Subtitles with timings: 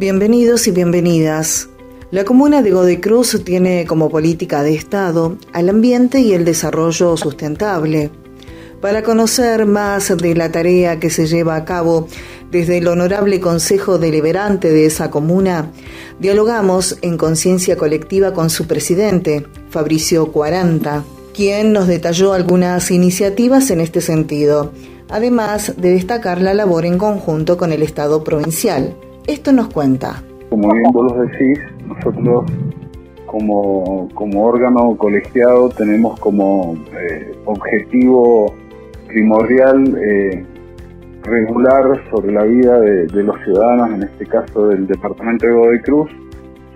[0.00, 1.68] Bienvenidos y bienvenidas.
[2.10, 7.16] La comuna de Godoy Cruz tiene como política de Estado al ambiente y el desarrollo
[7.16, 8.10] sustentable.
[8.80, 12.08] Para conocer más de la tarea que se lleva a cabo
[12.50, 15.70] desde el Honorable Consejo Deliberante de esa comuna,
[16.18, 23.80] dialogamos en conciencia colectiva con su presidente, Fabricio Cuaranta, quien nos detalló algunas iniciativas en
[23.80, 24.72] este sentido,
[25.08, 28.96] además de destacar la labor en conjunto con el Estado provincial.
[29.26, 30.22] Esto nos cuenta.
[30.50, 32.44] Como bien vos lo decís, nosotros
[33.24, 38.54] como, como órgano colegiado tenemos como eh, objetivo
[39.08, 40.44] primordial eh,
[41.22, 46.10] regular sobre la vida de, los ciudadanos, en este caso del departamento de Godoy Cruz,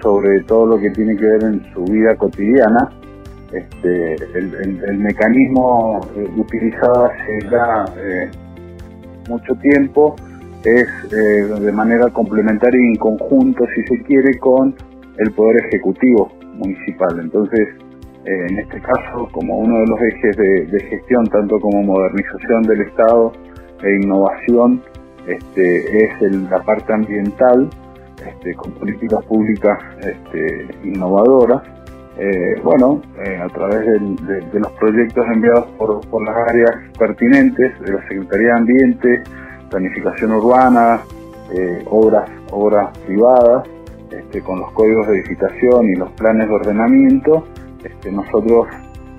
[0.00, 2.91] sobre todo lo que tiene que ver en su vida cotidiana.
[3.52, 7.84] Este, el, mecanismo eh, utilizado hace ya
[9.28, 10.16] mucho tiempo
[10.74, 14.75] es eh, de manera complementaria y en conjunto, si se quiere, con
[15.19, 17.19] el Poder Ejecutivo Municipal.
[17.20, 17.69] Entonces,
[18.25, 22.83] eh, en este caso, como uno de los ejes de, gestión, tanto como modernización del
[22.83, 23.33] Estado
[23.83, 24.83] e innovación,
[25.27, 27.69] este, es la parte ambiental,
[28.27, 31.62] este, con políticas públicas este, innovadoras.
[32.20, 33.00] Eh, bueno,
[33.41, 39.22] a través de, los proyectos enviados por las áreas pertinentes de la Secretaría de Ambiente,
[39.70, 41.00] planificación urbana,
[41.50, 43.66] eh, obras, obras privadas,
[44.10, 47.44] este, con los códigos de edificación y los planes de ordenamiento,
[47.82, 48.69] este, nosotros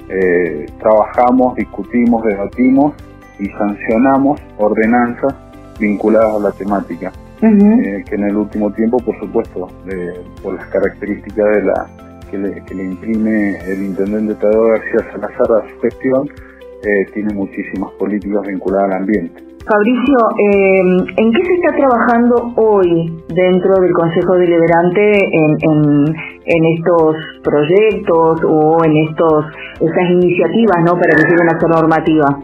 [0.09, 2.93] eh, trabajamos, discutimos, debatimos
[3.39, 5.33] y sancionamos ordenanzas
[5.79, 9.67] vinculadas a la temática, eh, que en el último tiempo, por supuesto,
[10.43, 11.87] por las características de la
[12.29, 16.29] que le, imprime el intendente Tadeo García Salazar a su gestión,
[17.13, 19.49] tiene muchísimas políticas vinculadas al ambiente.
[19.69, 20.81] Fabricio, eh,
[21.17, 28.97] ¿en qué se está trabajando hoy dentro del Consejo Deliberante en, estos proyectos o en
[28.97, 29.45] estos
[29.79, 30.93] estas iniciativas ¿no?
[30.93, 32.39] para que una normativa?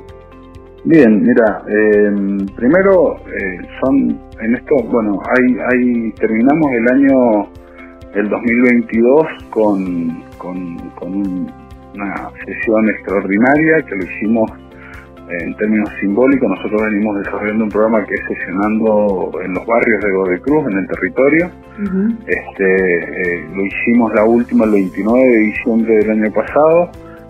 [0.84, 7.48] Bien, mira, em, primero eh, son en esto, bueno, hay, hay terminamos el año
[8.14, 11.12] el 2022 con, con, con
[11.96, 14.52] una sesión extraordinaria que lo hicimos
[15.30, 20.12] en términos simbólicos, nosotros venimos desarrollando un programa que es sesionando en los barrios de
[20.12, 21.52] Godoy Cruz, en el territorio.
[22.28, 26.90] este, eh, lo hicimos la última el 29 de diciembre del año pasado,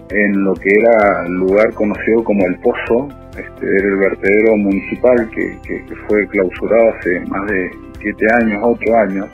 [0.09, 3.07] en lo que era el lugar conocido como El Pozo,
[3.37, 5.57] este, era el vertedero municipal que,
[6.07, 9.27] fue clausurado hace más de 7 años, 8 años,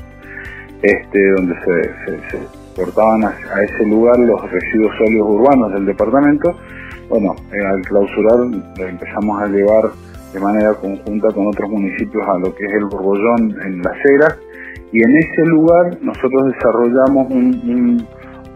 [0.84, 2.38] este, donde se, se,
[2.76, 6.56] portaban a ese lugar los residuos sólidos urbanos del departamento
[7.12, 8.40] bueno, eh, al clausurar
[8.88, 9.92] empezamos a llevar
[10.32, 14.40] de manera conjunta con otros municipios a lo que es el Borbollón en Las Heras.
[14.94, 17.28] Y en ese lugar nosotros desarrollamos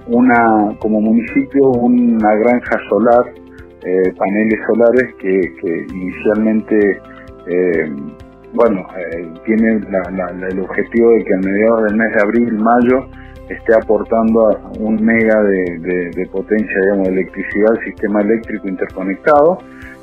[0.07, 3.25] una, como municipio una granja solar,
[3.83, 7.01] eh, paneles solares que, inicialmente,
[7.47, 7.93] eh,
[8.53, 8.87] bueno,
[9.45, 9.81] tiene
[10.49, 13.05] el objetivo de que a mediados del mes de abril, mayo,
[13.49, 19.59] esté aportando un mega de, potencia, digamos, de electricidad al sistema eléctrico interconectado.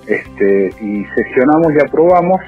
[0.06, 2.40] Este, y sesionamos y aprobamos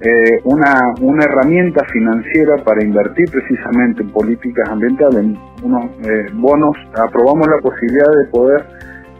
[0.00, 6.76] eh, una, una, herramienta financiera para invertir precisamente en políticas ambientales, en unos eh, bonos,
[6.94, 8.66] aprobamos la posibilidad de poder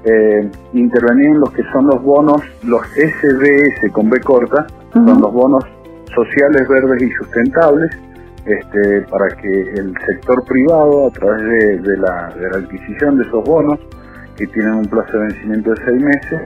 [0.04, 5.32] eh, intervenir en los que son los bonos, los SDS con B corta, son los
[5.32, 5.64] bonos
[6.14, 7.96] sociales, verdes y sustentables,
[8.46, 13.78] este, para que el sector privado, a través de, la, adquisición de esos bonos,
[14.36, 16.40] que tienen un plazo de vencimiento de seis meses,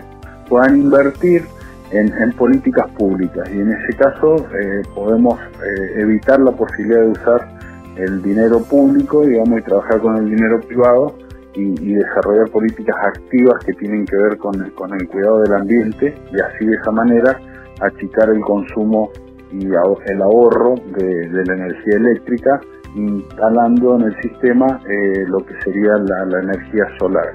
[0.48, 1.42] puedan invertir
[1.90, 3.48] en, políticas públicas.
[3.50, 7.48] Y en ese caso eh, podemos eh, evitar la posibilidad de usar
[7.96, 11.14] el dinero público, digamos, y trabajar con el dinero privado
[11.54, 16.40] y, desarrollar políticas activas que tienen que ver con, con el cuidado del ambiente y
[16.40, 17.40] así de esa manera
[17.80, 19.10] achicar el consumo
[19.52, 22.60] y el ahorro de, la energía eléctrica
[22.94, 27.32] instalando en el sistema eh, lo que sería la, energía solar.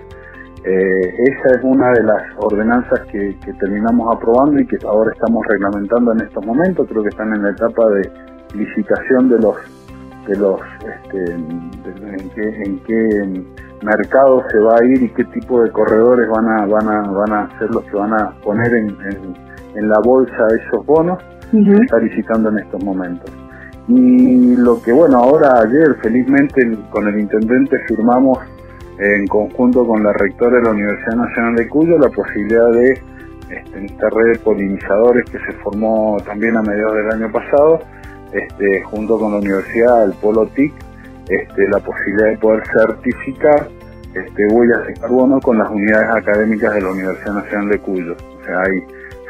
[0.66, 6.14] Eh, esa es una de las ordenanzas que, terminamos aprobando y que ahora estamos reglamentando
[6.14, 6.88] en estos momentos.
[6.90, 8.10] Creo que están en la etapa de
[8.56, 9.58] licitación de los
[10.28, 13.44] de los este, en, qué,
[13.84, 17.34] mercado se va a ir y qué tipo de corredores van a van a van
[17.34, 18.96] a ser los que van a poner en,
[19.76, 21.20] la bolsa esos bonos.
[21.54, 23.32] Se está licitando en estos momentos.
[23.88, 28.40] Y lo que bueno ahora ayer felizmente con el intendente firmamos
[28.98, 32.94] en conjunto con la rectora de la Universidad Nacional de Cuyo la posibilidad de
[33.50, 37.80] este, esta red de polinizadores que se formó también a mediados del año pasado,
[38.32, 40.74] este, junto con la universidad, el Polo TIC,
[41.30, 43.68] este, la posibilidad de poder certificar
[44.16, 48.14] este, huellas de carbono con las unidades académicas de la Universidad Nacional de Cuyo.
[48.14, 48.84] O sea, hay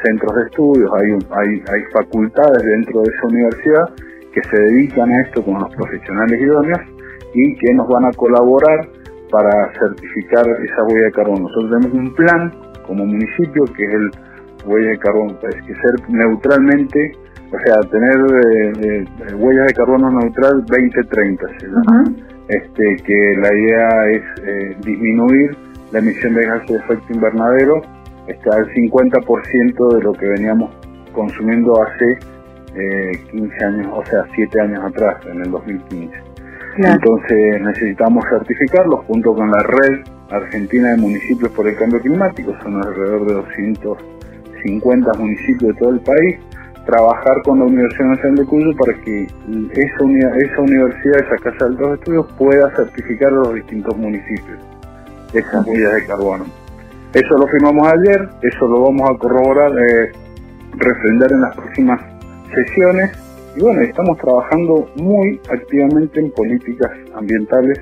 [0.04, 3.88] centros de estudios, hay, hay, hay facultades dentro de esa universidad
[4.32, 6.80] que se dedican a esto con los profesionales idóneos
[7.34, 8.88] y que nos van a colaborar
[9.30, 11.48] para certificar esa huella de carbono.
[11.48, 12.52] Nosotros tenemos un plan
[12.86, 14.10] como municipio que es el
[14.66, 17.12] huella de carbono, es que ser neutralmente,
[17.52, 21.46] o sea, tener eh, eh, huellas de carbono neutral 2030,
[22.48, 25.56] este, que la idea es eh, disminuir
[25.92, 27.82] la emisión de gases de efecto invernadero
[28.26, 30.70] está al 50% de lo que veníamos
[31.12, 32.18] consumiendo hace
[33.30, 36.34] 15 años, o sea, 7 años atrás, en el 2015.
[36.76, 40.00] Entonces necesitamos certificarlos junto con la red
[40.30, 46.00] argentina de municipios por el cambio climático, son alrededor de 250 municipios de todo el
[46.00, 46.38] país,
[46.84, 50.04] trabajar con la Universidad Nacional de Cuyo para que esa,
[50.36, 54.58] esa universidad, esa casa de altos estudios pueda certificar a los distintos municipios
[55.32, 56.63] esas huellas de carbono.
[57.14, 60.10] Eso lo firmamos ayer, eso lo vamos a corroborar, eh,
[60.76, 62.00] refrendar en las próximas
[62.52, 63.12] sesiones
[63.56, 67.80] y bueno, estamos trabajando muy activamente en políticas ambientales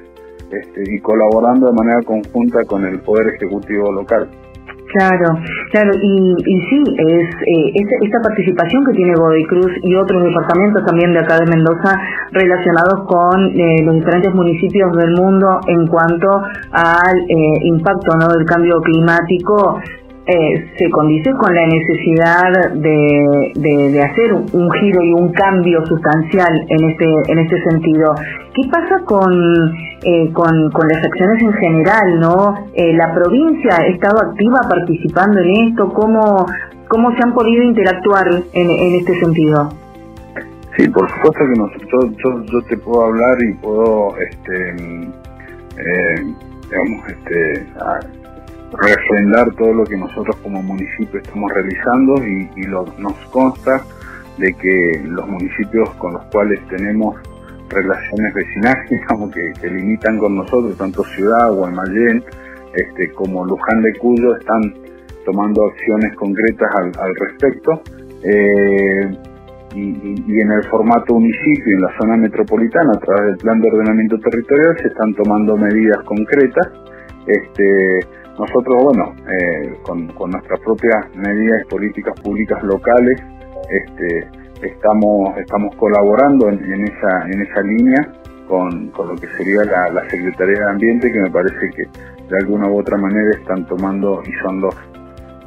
[0.51, 4.29] este, y colaborando de manera conjunta con el Poder Ejecutivo local.
[4.93, 5.39] Claro,
[5.71, 7.73] claro, y, sí, es eh,
[8.03, 11.99] esta participación que tiene Godoy Cruz y otros departamentos también de acá de Mendoza
[12.31, 16.43] relacionados con eh, los diferentes municipios del mundo en cuanto
[16.73, 18.29] al eh, impacto ¿no?
[18.37, 19.81] del cambio climático
[20.25, 26.65] eh, se condice con la necesidad de, de, hacer un, giro y un cambio sustancial
[26.69, 28.15] en este en este sentido.
[28.55, 29.75] ¿Qué pasa con,
[30.05, 32.21] eh, con, con, las acciones en general?
[32.21, 35.93] no eh, ¿La provincia ha estado activa participando en esto?
[35.93, 36.47] ¿Cómo,
[36.87, 39.71] cómo se han podido interactuar en, en este sentido?
[40.77, 44.77] Sí, por supuesto que nosotros, yo, yo te puedo hablar y puedo, este,
[46.71, 47.67] digamos, este,
[48.73, 52.49] refrendar todo lo que nosotros como municipio estamos realizando y,
[52.99, 53.85] nos consta
[54.39, 57.17] de que los municipios con los cuales tenemos
[57.69, 62.25] relaciones vecinales, digamos, que, limitan con nosotros, tanto Ciudad, Guaymallén,
[62.75, 64.75] este, como Luján de Cuyo, están
[65.25, 67.83] tomando acciones concretas al, respecto.
[68.25, 69.19] Eh,
[69.75, 74.19] y, en el formato municipio, en la zona metropolitana, a través del plan de ordenamiento
[74.19, 76.69] territorial, se están tomando medidas concretas.
[77.27, 78.01] Este,
[78.43, 83.21] nosotros, bueno, eh, con, nuestras propias medidas y políticas públicas locales,
[83.71, 84.29] este,
[84.63, 88.09] estamos, estamos colaborando en, esa, en esa línea
[88.49, 91.85] con, lo que sería la, Secretaría de Ambiente, que me parece que
[92.29, 94.75] de alguna u otra manera están tomando y son los,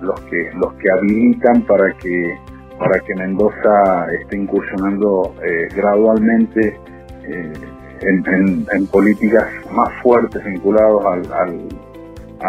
[0.01, 2.35] los, que, los que habilitan para que,
[2.80, 6.80] para que Mendoza esté incursionando eh, gradualmente
[7.28, 7.54] eh,
[8.02, 11.84] en, políticas más fuertes vinculadas al al,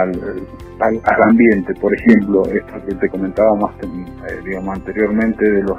[0.00, 1.74] al, ambiente.
[1.74, 5.78] Por ejemplo, esto que te comentaba más eh, digamos, anteriormente de los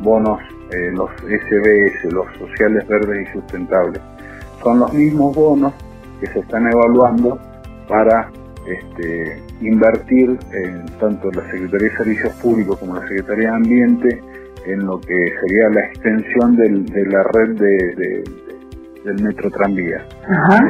[0.00, 0.40] bonos,
[0.72, 4.00] eh, los SBS, los sociales verdes y sustentables.
[4.62, 5.72] Son los mismos bonos
[6.20, 7.38] que se están evaluando
[7.88, 8.30] para
[8.66, 14.22] este, invertir en tanto la Secretaría de Servicios Públicos como la Secretaría de Ambiente
[14.66, 18.24] en lo que sería la extensión de la red de,
[19.04, 20.06] del metro tranvía,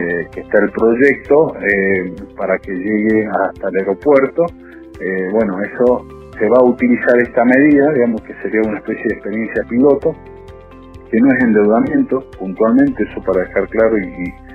[0.00, 4.46] eh, que está el proyecto eh, para que llegue hasta el aeropuerto.
[5.00, 6.06] Eh, bueno, eso
[6.38, 10.14] se va a utilizar esta medida, digamos que sería una especie de experiencia piloto,
[11.10, 14.52] que no es endeudamiento, puntualmente, eso para dejar claro y,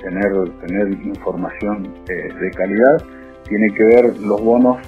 [0.00, 0.32] tener,
[0.66, 3.02] tener información de calidad,
[3.46, 4.78] tiene que ver los bonos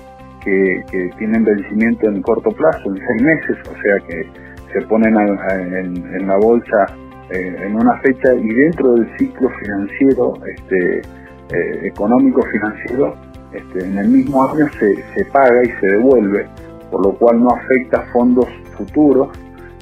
[0.42, 0.82] que,
[1.18, 4.26] tienen vencimiento en corto plazo, en seis meses, o sea que
[4.72, 6.86] se ponen en, en la bolsa
[7.30, 13.14] eh, en una fecha y dentro del ciclo financiero, este, eh, económico financiero,
[13.52, 16.46] este, en el mismo año se, se, paga y se devuelve,
[16.90, 19.28] por lo cual no afecta fondos futuros,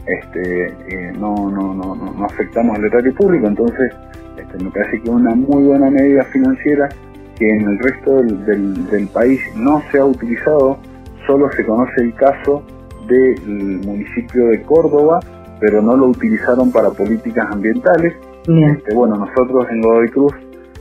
[0.07, 3.93] este, eh, no, no, no, no, afectamos al erario público, entonces
[4.37, 6.89] este, me parece que es una muy buena medida financiera
[7.37, 10.79] que en el resto del, del, país no se ha utilizado,
[11.27, 12.63] solo se conoce el caso
[13.09, 15.21] del municipio de Córdoba,
[15.61, 18.15] pero no lo utilizaron para políticas ambientales.
[18.47, 20.35] Este, bueno, nosotros en Godoy Cruz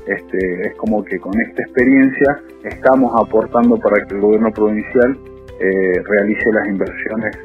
[0.08, 5.18] este, es como que con esta experiencia estamos aportando para que el gobierno provincial
[5.60, 7.38] eh, realice las inversiones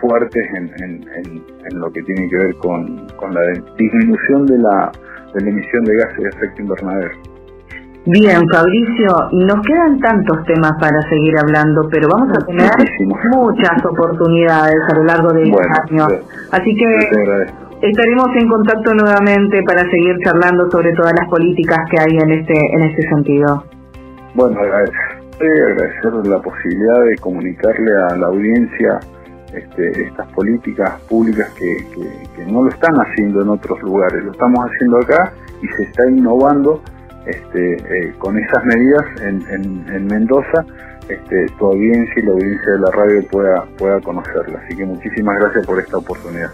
[0.00, 3.42] fuertes en, lo que tiene que ver con, la
[3.76, 4.90] disminución de la,
[5.34, 7.10] de la emisión de gases de efecto invernadero.
[8.06, 12.70] Bien, Fabricio, nos quedan tantos temas para seguir hablando, pero vamos a tener
[13.30, 16.06] muchas oportunidades a lo largo de este año.
[16.50, 16.98] Así que
[17.82, 22.74] estaremos en contacto nuevamente para seguir charlando sobre todas las políticas que hay en este
[22.74, 23.64] en este sentido.
[24.34, 24.94] Bueno, agradecer,
[25.38, 28.98] agradecer la posibilidad de comunicarle a la audiencia
[29.52, 31.76] este, estas políticas públicas que,
[32.34, 36.08] que no lo están haciendo en otros lugares, lo estamos haciendo acá y se está
[36.08, 36.80] innovando
[37.26, 40.64] este, eh, con esas medidas en, Mendoza
[41.08, 44.60] este, tu audiencia y la audiencia de la radio pueda, pueda conocerla.
[44.64, 46.50] Así que muchísimas gracias por esta oportunidad.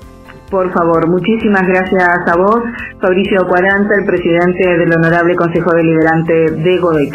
[0.50, 2.62] Por favor, muchísimas gracias a vos,
[3.00, 7.10] Fabricio Cuaranta, el presidente del Honorable Consejo Deliberante de Godoy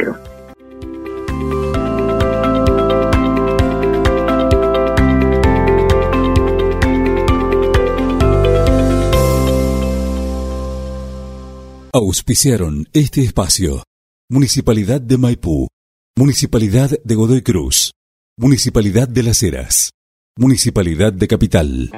[11.94, 13.84] Auspiciaron este espacio.
[14.30, 15.68] Municipalidad de Maipú.
[16.16, 17.92] Municipalidad de Godoy Cruz.
[18.38, 19.90] Municipalidad de Las Heras.
[20.38, 21.92] Municipalidad de Capital.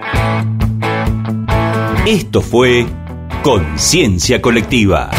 [2.07, 2.88] Esto fue
[3.43, 5.12] Conciencia Colectiva.